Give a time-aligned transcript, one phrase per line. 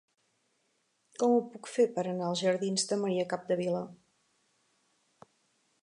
[1.23, 3.83] Com ho puc fer per anar als jardins de Maria Capdevila?